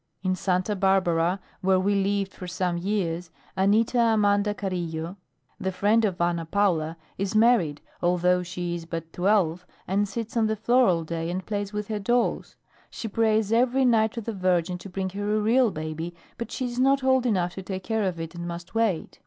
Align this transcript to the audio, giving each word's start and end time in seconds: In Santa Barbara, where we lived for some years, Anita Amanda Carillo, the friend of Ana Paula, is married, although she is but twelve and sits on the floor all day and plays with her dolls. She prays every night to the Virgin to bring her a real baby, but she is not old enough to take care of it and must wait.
In 0.23 0.33
Santa 0.35 0.75
Barbara, 0.75 1.39
where 1.61 1.79
we 1.79 1.93
lived 1.93 2.33
for 2.33 2.47
some 2.47 2.75
years, 2.79 3.29
Anita 3.55 3.99
Amanda 3.99 4.51
Carillo, 4.55 5.15
the 5.59 5.71
friend 5.71 6.03
of 6.05 6.19
Ana 6.19 6.47
Paula, 6.47 6.97
is 7.19 7.35
married, 7.35 7.81
although 8.01 8.41
she 8.41 8.73
is 8.73 8.85
but 8.87 9.13
twelve 9.13 9.63
and 9.87 10.07
sits 10.07 10.35
on 10.35 10.47
the 10.47 10.55
floor 10.55 10.87
all 10.87 11.03
day 11.03 11.29
and 11.29 11.45
plays 11.45 11.71
with 11.71 11.87
her 11.89 11.99
dolls. 11.99 12.55
She 12.89 13.07
prays 13.07 13.51
every 13.51 13.85
night 13.85 14.13
to 14.13 14.21
the 14.21 14.33
Virgin 14.33 14.79
to 14.79 14.89
bring 14.89 15.11
her 15.11 15.35
a 15.35 15.39
real 15.39 15.69
baby, 15.69 16.15
but 16.35 16.51
she 16.51 16.65
is 16.65 16.79
not 16.79 17.03
old 17.03 17.27
enough 17.27 17.53
to 17.53 17.61
take 17.61 17.83
care 17.83 18.05
of 18.05 18.19
it 18.19 18.33
and 18.33 18.47
must 18.47 18.73
wait. 18.73 19.19